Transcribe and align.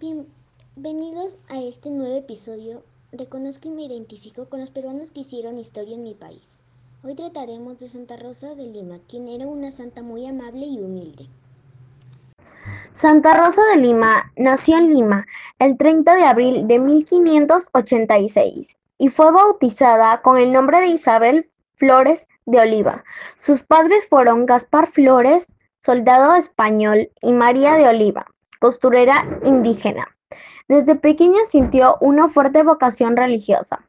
Bienvenidos 0.00 1.36
a 1.50 1.60
este 1.60 1.90
nuevo 1.90 2.16
episodio 2.16 2.82
de 3.12 3.28
Conozco 3.28 3.68
y 3.68 3.72
me 3.72 3.82
identifico 3.82 4.48
con 4.48 4.60
los 4.60 4.70
peruanos 4.70 5.10
que 5.10 5.20
hicieron 5.20 5.58
historia 5.58 5.94
en 5.94 6.04
mi 6.04 6.14
país. 6.14 6.58
Hoy 7.04 7.14
trataremos 7.14 7.78
de 7.78 7.86
Santa 7.86 8.16
Rosa 8.16 8.54
de 8.54 8.64
Lima, 8.64 8.96
quien 9.10 9.28
era 9.28 9.46
una 9.46 9.70
santa 9.72 10.02
muy 10.02 10.26
amable 10.26 10.64
y 10.64 10.78
humilde. 10.78 11.26
Santa 12.94 13.34
Rosa 13.34 13.60
de 13.74 13.82
Lima 13.82 14.32
nació 14.36 14.78
en 14.78 14.88
Lima 14.88 15.26
el 15.58 15.76
30 15.76 16.16
de 16.16 16.22
abril 16.22 16.66
de 16.66 16.78
1586 16.78 18.78
y 18.96 19.08
fue 19.10 19.30
bautizada 19.32 20.22
con 20.22 20.38
el 20.38 20.50
nombre 20.50 20.80
de 20.80 20.86
Isabel 20.86 21.50
Flores 21.74 22.26
de 22.46 22.58
Oliva. 22.58 23.04
Sus 23.36 23.60
padres 23.60 24.08
fueron 24.08 24.46
Gaspar 24.46 24.86
Flores, 24.86 25.56
soldado 25.76 26.36
español, 26.36 27.10
y 27.20 27.34
María 27.34 27.74
de 27.74 27.86
Oliva, 27.86 28.29
costurera 28.60 29.26
indígena. 29.44 30.06
Desde 30.68 30.94
pequeña 30.94 31.44
sintió 31.44 31.96
una 32.00 32.28
fuerte 32.28 32.62
vocación 32.62 33.16
religiosa, 33.16 33.80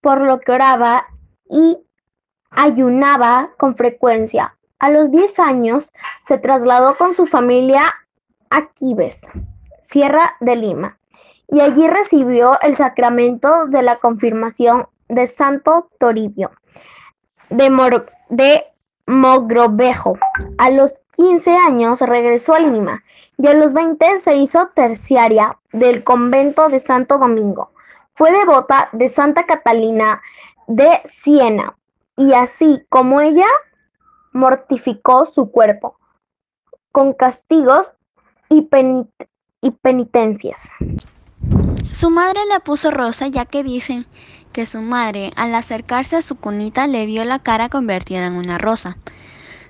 por 0.00 0.22
lo 0.22 0.40
que 0.40 0.52
oraba 0.52 1.06
y 1.50 1.78
ayunaba 2.50 3.50
con 3.58 3.74
frecuencia. 3.74 4.56
A 4.78 4.88
los 4.88 5.10
10 5.10 5.38
años 5.38 5.92
se 6.22 6.38
trasladó 6.38 6.96
con 6.96 7.14
su 7.14 7.26
familia 7.26 7.82
a 8.48 8.72
Quibes, 8.72 9.26
Sierra 9.82 10.36
de 10.40 10.56
Lima, 10.56 10.98
y 11.48 11.60
allí 11.60 11.86
recibió 11.86 12.58
el 12.62 12.76
sacramento 12.76 13.66
de 13.66 13.82
la 13.82 13.98
confirmación 13.98 14.86
de 15.08 15.26
Santo 15.26 15.90
Toribio 15.98 16.50
de, 17.52 18.02
de 18.30 18.64
Mogrovejo. 19.06 20.18
A 20.58 20.70
los 20.70 21.00
15 21.16 21.56
años 21.56 22.00
regresó 22.00 22.54
a 22.54 22.60
Lima 22.60 23.02
y 23.38 23.46
a 23.46 23.54
los 23.54 23.72
20 23.72 24.20
se 24.20 24.36
hizo 24.36 24.68
terciaria 24.74 25.58
del 25.72 26.04
convento 26.04 26.68
de 26.68 26.78
Santo 26.78 27.18
Domingo. 27.18 27.72
Fue 28.14 28.30
devota 28.30 28.88
de 28.92 29.08
Santa 29.08 29.46
Catalina 29.46 30.20
de 30.66 31.00
Siena 31.04 31.76
y 32.16 32.34
así 32.34 32.84
como 32.88 33.20
ella 33.20 33.46
mortificó 34.32 35.26
su 35.26 35.50
cuerpo 35.50 35.98
con 36.92 37.14
castigos 37.14 37.94
y, 38.48 38.68
y 39.60 39.70
penitencias. 39.70 40.72
Su 41.92 42.10
madre 42.10 42.40
le 42.52 42.60
puso 42.60 42.90
rosa 42.90 43.28
ya 43.28 43.46
que 43.46 43.62
dicen 43.62 44.06
que 44.52 44.66
su 44.66 44.82
madre, 44.82 45.32
al 45.36 45.54
acercarse 45.54 46.16
a 46.16 46.22
su 46.22 46.36
cunita, 46.36 46.86
le 46.86 47.06
vio 47.06 47.24
la 47.24 47.38
cara 47.38 47.68
convertida 47.68 48.26
en 48.26 48.34
una 48.34 48.58
rosa. 48.58 48.96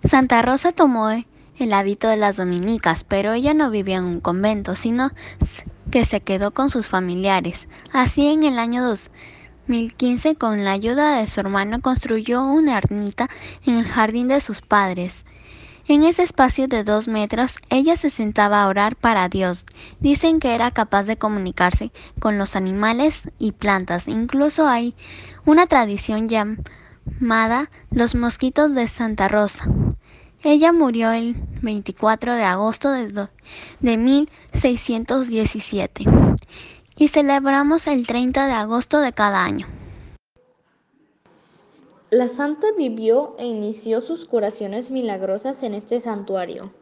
Santa 0.05 0.43
Rosa 0.43 0.73
tomó 0.73 1.11
el 1.11 1.73
hábito 1.73 2.09
de 2.09 2.17
las 2.17 2.37
dominicas, 2.37 3.05
pero 3.05 3.33
ella 3.33 3.55
no 3.55 3.71
vivía 3.71 3.99
en 3.99 4.05
un 4.05 4.21
convento, 4.21 4.75
sino 4.75 5.13
que 5.91 6.05
se 6.05 6.21
quedó 6.21 6.51
con 6.51 6.71
sus 6.71 6.89
familiares. 6.89 7.69
Así 7.93 8.27
en 8.27 8.43
el 8.43 8.59
año 8.59 8.83
2015, 8.85 10.35
con 10.35 10.65
la 10.65 10.73
ayuda 10.73 11.19
de 11.19 11.29
su 11.29 11.41
hermano, 11.41 11.81
construyó 11.81 12.45
una 12.45 12.77
ermita 12.77 13.29
en 13.65 13.79
el 13.79 13.87
jardín 13.87 14.29
de 14.29 14.41
sus 14.41 14.61
padres. 14.61 15.25
En 15.89 16.05
ese 16.05 16.23
espacio 16.23 16.69
de 16.69 16.85
dos 16.85 17.09
metros, 17.09 17.57
ella 17.69 17.97
se 17.97 18.09
sentaba 18.09 18.63
a 18.63 18.69
orar 18.69 18.95
para 18.95 19.29
Dios. 19.29 19.65
Dicen 19.99 20.39
que 20.39 20.55
era 20.55 20.71
capaz 20.71 21.03
de 21.05 21.17
comunicarse 21.17 21.91
con 22.21 22.39
los 22.39 22.55
animales 22.55 23.29
y 23.39 23.51
plantas. 23.51 24.07
Incluso 24.07 24.69
hay 24.69 24.95
una 25.45 25.67
tradición 25.67 26.29
llamada 26.29 27.69
los 27.91 28.15
mosquitos 28.15 28.73
de 28.75 28.87
Santa 28.87 29.27
Rosa. 29.27 29.65
Ella 30.45 30.73
murió 30.73 31.11
el 31.11 31.35
24 31.63 32.37
de 32.37 32.45
agosto 32.45 32.91
de, 32.91 33.29
de 33.81 33.97
1617 33.97 36.05
y 36.97 37.09
celebramos 37.09 37.89
el 37.89 38.07
30 38.07 38.47
de 38.47 38.53
agosto 38.53 39.01
de 39.01 39.13
cada 39.13 39.45
año. 39.45 39.67
La 42.13 42.29
santa 42.29 42.67
vivió 42.77 43.35
e 43.39 43.47
inició 43.47 44.03
sus 44.03 44.27
curaciones 44.27 44.91
milagrosas 44.91 45.63
en 45.63 45.73
este 45.73 45.99
santuario, 45.99 46.75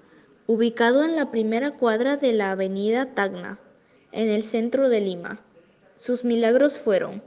ubicado 0.48 1.04
en 1.04 1.14
la 1.14 1.30
primera 1.30 1.76
cuadra 1.76 2.16
de 2.16 2.32
la 2.32 2.50
avenida 2.50 3.14
Tacna, 3.14 3.60
en 4.10 4.28
el 4.28 4.42
centro 4.42 4.88
de 4.88 5.00
Lima. 5.00 5.40
Sus 5.96 6.24
milagros 6.24 6.80
fueron 6.80 7.22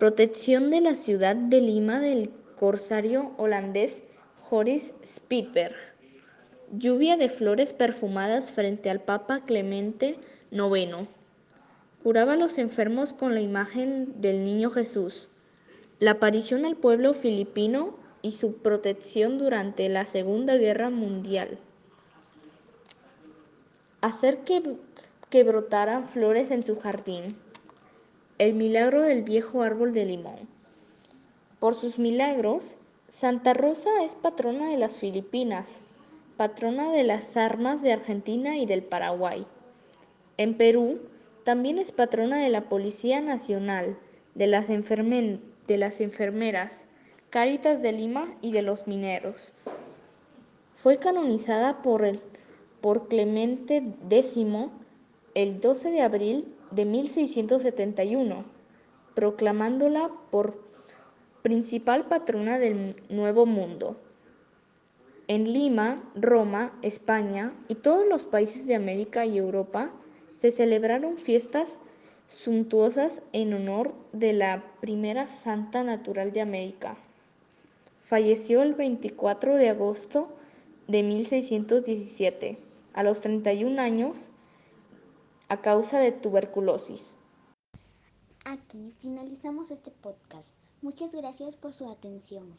protección 0.00 0.72
de 0.72 0.80
la 0.80 0.96
ciudad 0.96 1.36
de 1.36 1.60
Lima 1.60 2.00
del 2.00 2.32
corsario 2.58 3.34
holandés 3.36 4.02
Joris 4.50 4.92
Spitberg, 5.06 5.76
lluvia 6.72 7.16
de 7.16 7.28
flores 7.28 7.72
perfumadas 7.72 8.50
frente 8.50 8.90
al 8.90 9.00
Papa 9.00 9.44
Clemente 9.44 10.18
IX, 10.50 11.06
curaba 12.02 12.32
a 12.32 12.36
los 12.36 12.58
enfermos 12.58 13.12
con 13.12 13.32
la 13.32 13.40
imagen 13.40 14.20
del 14.20 14.42
Niño 14.42 14.70
Jesús, 14.72 15.28
la 16.02 16.10
aparición 16.10 16.66
al 16.66 16.74
pueblo 16.74 17.14
filipino 17.14 17.94
y 18.22 18.32
su 18.32 18.56
protección 18.56 19.38
durante 19.38 19.88
la 19.88 20.04
Segunda 20.04 20.56
Guerra 20.56 20.90
Mundial. 20.90 21.60
Hacer 24.00 24.38
que, 24.38 24.78
que 25.30 25.44
brotaran 25.44 26.08
flores 26.08 26.50
en 26.50 26.64
su 26.64 26.76
jardín. 26.76 27.36
El 28.38 28.54
milagro 28.54 29.02
del 29.02 29.22
viejo 29.22 29.62
árbol 29.62 29.92
de 29.92 30.04
limón. 30.04 30.48
Por 31.60 31.76
sus 31.76 32.00
milagros, 32.00 32.74
Santa 33.08 33.54
Rosa 33.54 34.02
es 34.02 34.16
patrona 34.16 34.70
de 34.70 34.78
las 34.78 34.98
Filipinas, 34.98 35.76
patrona 36.36 36.90
de 36.90 37.04
las 37.04 37.36
armas 37.36 37.80
de 37.80 37.92
Argentina 37.92 38.56
y 38.56 38.66
del 38.66 38.82
Paraguay. 38.82 39.46
En 40.36 40.56
Perú, 40.56 40.98
también 41.44 41.78
es 41.78 41.92
patrona 41.92 42.42
de 42.42 42.50
la 42.50 42.62
Policía 42.62 43.20
Nacional, 43.20 43.96
de 44.34 44.48
las 44.48 44.68
enfermeras, 44.68 45.38
de 45.66 45.78
las 45.78 46.00
enfermeras, 46.00 46.86
Cáritas 47.30 47.82
de 47.82 47.92
Lima 47.92 48.34
y 48.42 48.52
de 48.52 48.62
los 48.62 48.86
mineros. 48.86 49.54
Fue 50.74 50.98
canonizada 50.98 51.82
por, 51.82 52.04
el, 52.04 52.20
por 52.80 53.08
Clemente 53.08 53.82
X 54.10 54.46
el 55.34 55.60
12 55.60 55.90
de 55.90 56.02
abril 56.02 56.54
de 56.70 56.84
1671, 56.84 58.44
proclamándola 59.14 60.10
por 60.30 60.62
principal 61.42 62.06
patrona 62.06 62.58
del 62.58 62.96
Nuevo 63.08 63.46
Mundo. 63.46 63.96
En 65.28 65.52
Lima, 65.52 66.02
Roma, 66.14 66.78
España 66.82 67.54
y 67.68 67.76
todos 67.76 68.06
los 68.06 68.24
países 68.24 68.66
de 68.66 68.74
América 68.74 69.24
y 69.24 69.38
Europa 69.38 69.90
se 70.36 70.50
celebraron 70.50 71.16
fiestas 71.16 71.78
suntuosas 72.34 73.22
en 73.32 73.54
honor 73.54 73.94
de 74.12 74.32
la 74.32 74.64
primera 74.80 75.28
santa 75.28 75.84
natural 75.84 76.32
de 76.32 76.40
América. 76.40 76.96
Falleció 78.00 78.62
el 78.62 78.74
24 78.74 79.56
de 79.56 79.68
agosto 79.68 80.28
de 80.88 81.02
1617, 81.02 82.58
a 82.92 83.02
los 83.02 83.20
31 83.20 83.80
años, 83.80 84.30
a 85.48 85.60
causa 85.60 85.98
de 86.00 86.12
tuberculosis. 86.12 87.16
Aquí 88.44 88.92
finalizamos 88.98 89.70
este 89.70 89.90
podcast. 89.90 90.56
Muchas 90.80 91.14
gracias 91.14 91.56
por 91.56 91.72
su 91.72 91.88
atención. 91.88 92.56